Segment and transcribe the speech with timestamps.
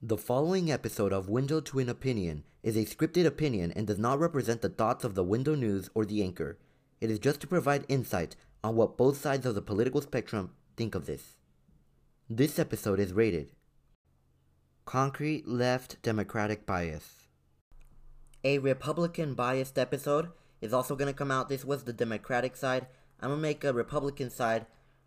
[0.00, 4.20] The following episode of Window to an Opinion is a scripted opinion and does not
[4.20, 6.56] represent the thoughts of the Window News or the anchor.
[7.00, 10.94] It is just to provide insight on what both sides of the political spectrum think
[10.94, 11.38] of this.
[12.30, 13.50] This episode is rated
[14.84, 17.24] Concrete Left Democratic Bias.
[18.44, 20.28] A Republican biased episode
[20.60, 21.48] is also going to come out.
[21.48, 22.86] This was the Democratic side.
[23.18, 24.66] I'm going to make a Republican side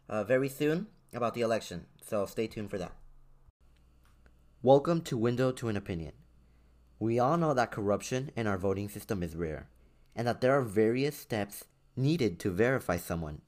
[0.10, 2.92] uh, very soon about the election, so stay tuned for that.
[4.64, 6.12] Welcome to Window to an Opinion.
[7.00, 9.70] We all know that corruption in our voting system is rare,
[10.16, 11.64] and that there are various steps
[11.96, 13.42] needed to verify someone.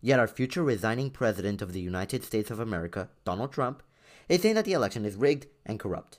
[0.00, 3.84] Yet our future resigning President of the United States of America, Donald Trump,
[4.28, 6.18] is saying that the election is rigged and corrupt.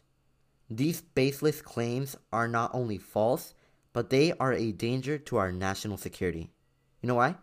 [0.70, 3.54] These baseless claims are not only false,
[3.92, 6.50] but they are a danger to our national security.
[7.02, 7.36] You know why?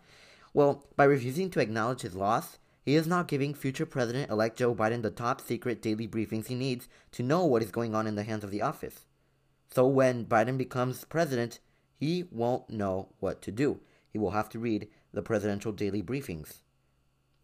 [0.54, 4.72] Well, by refusing to acknowledge his loss, he is not giving future President elect Joe
[4.72, 8.14] Biden the top secret daily briefings he needs to know what is going on in
[8.14, 9.06] the hands of the office.
[9.74, 11.58] So when Biden becomes president,
[11.98, 13.80] he won't know what to do.
[14.08, 16.60] He will have to read the presidential daily briefings.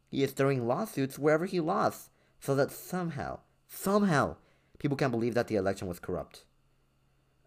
[0.09, 4.37] He is throwing lawsuits wherever he lost, so that somehow, somehow,
[4.79, 6.45] people can believe that the election was corrupt.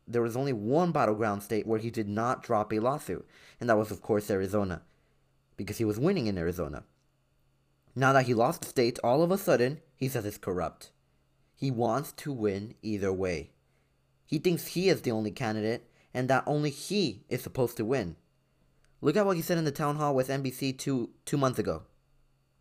[0.05, 3.25] There was only one battleground state where he did not drop a lawsuit,
[3.61, 4.81] and that was, of course, Arizona,
[5.55, 6.83] because he was winning in Arizona.
[7.95, 10.91] Now that he lost the state, all of a sudden, he says it's corrupt.
[11.55, 13.51] He wants to win either way.
[14.25, 18.17] He thinks he is the only candidate and that only he is supposed to win.
[19.01, 21.83] Look at what he said in the town hall with NBC two, two months ago.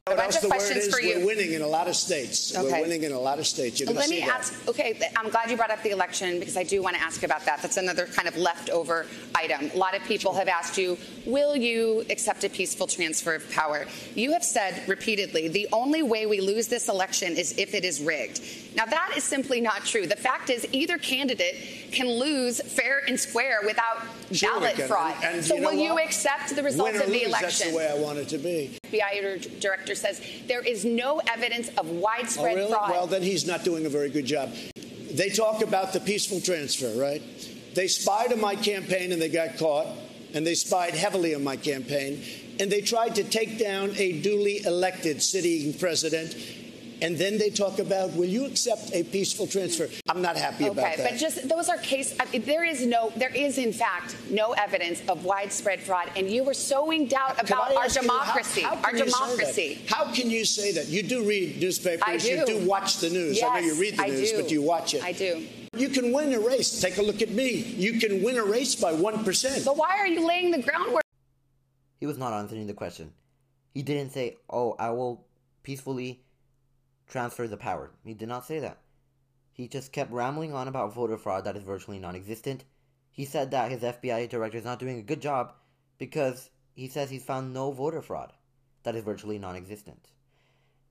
[0.07, 1.21] A bunch of questions is for you.
[1.21, 2.55] we're winning in a lot of states.
[2.55, 2.71] Okay.
[2.71, 3.81] We're winning in a lot of states.
[3.81, 4.41] You're Let see me that.
[4.41, 4.69] ask.
[4.69, 7.47] Okay, I'm glad you brought up the election because I do want to ask about
[7.47, 7.63] that.
[7.63, 9.71] That's another kind of leftover item.
[9.73, 13.87] A lot of people have asked you, will you accept a peaceful transfer of power?
[14.15, 18.03] You have said repeatedly, the only way we lose this election is if it is
[18.03, 18.43] rigged.
[18.75, 20.07] Now, that is simply not true.
[20.07, 25.15] The fact is, either candidate can lose fair and square without Sure ballot fraud.
[25.23, 27.49] And- and so, you know will you accept the results of the lose, election?
[27.49, 28.77] That's the way I want it to be.
[28.91, 32.73] FBI dir- director says there is no evidence of widespread Oh, widespread really?
[32.73, 32.91] fraud.
[32.91, 34.53] Well, then he's not doing a very good job.
[35.11, 37.23] They talk about the peaceful transfer, right?
[37.75, 39.87] They spied on my campaign and they got caught,
[40.33, 42.25] and they spied heavily on my campaign,
[42.59, 46.35] and they tried to take down a duly elected sitting president.
[47.05, 49.91] And then they talk about, will you accept a peaceful transfer?
[50.09, 50.95] I'm not happy about that.
[51.01, 52.17] Okay, but just those are case.
[52.19, 56.31] I mean, there is no, there is in fact no evidence of widespread fraud, and
[56.31, 58.63] you were sowing doubt about our ask you, how- democracy.
[58.63, 59.27] how our can you say that?
[59.29, 59.83] democracy.
[59.87, 60.89] How can you say that?
[60.89, 62.05] You do read newspapers.
[62.07, 62.29] I do.
[62.29, 62.61] You do.
[62.61, 63.43] do watch the news.
[63.43, 64.37] I know you Yes, read the I news, do.
[64.39, 65.05] but do you watch it.
[65.05, 65.47] I do.
[65.77, 66.81] You can win a race.
[66.81, 67.51] Take a look at me.
[67.87, 69.65] You can win a race by 1%.
[69.67, 71.03] But why are you laying the groundwork?
[72.01, 73.13] He was not answering the question.
[73.75, 75.27] He didn't say, Oh, I will
[75.63, 76.24] peacefully
[77.07, 77.91] transfer the power.
[78.05, 78.79] He did not say that.
[79.53, 82.65] He just kept rambling on about voter fraud that is virtually non existent.
[83.13, 85.55] He said that his FBI director is not doing a good job
[85.99, 88.33] because he says he's found no voter fraud
[88.83, 90.11] that is virtually non existent.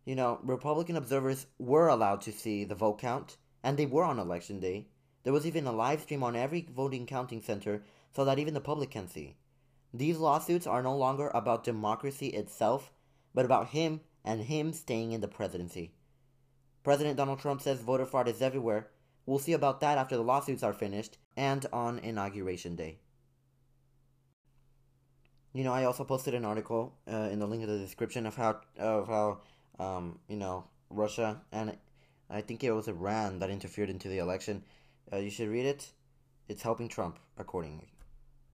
[0.06, 4.20] You know, Republican observers were allowed to see the vote count, and they were on
[4.20, 4.88] election day.
[5.24, 8.62] There was even a live stream on every voting counting center so that even the
[8.62, 9.38] public can see.
[9.94, 12.92] These lawsuits are no longer about democracy itself,
[13.34, 15.94] but about him and him staying in the presidency.
[16.84, 18.90] President Donald Trump says voter fraud is everywhere.
[19.26, 23.00] We'll see about that after the lawsuits are finished and on Inauguration Day.
[25.54, 28.36] You know, I also posted an article uh, in the link in the description of
[28.36, 29.40] how of how
[29.80, 31.78] um, you know Russia and
[32.30, 34.64] I think it was Iran that interfered into the election.
[35.12, 35.92] Uh, you should read it.
[36.50, 37.93] It's helping Trump accordingly.